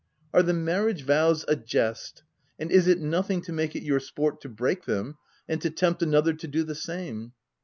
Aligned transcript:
Are 0.33 0.41
the 0.41 0.51
marriage 0.51 1.03
vows 1.03 1.45
a 1.47 1.55
jest; 1.55 2.23
and 2.57 2.71
is 2.71 2.87
it 2.87 2.99
nothing 2.99 3.39
to 3.43 3.53
make 3.53 3.75
it 3.75 3.83
your 3.83 3.99
sport 3.99 4.41
to 4.41 4.49
break 4.49 4.85
them, 4.85 5.19
and 5.47 5.61
to 5.61 5.69
tempt 5.69 6.01
ano 6.01 6.23
ther 6.23 6.33
to 6.33 6.47
do 6.47 6.63
the 6.63 6.73
same 6.73 7.33